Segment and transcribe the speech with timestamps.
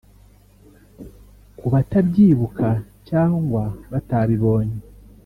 [1.57, 2.69] Ku batabyibuka
[3.09, 4.77] cyangwa batabibonye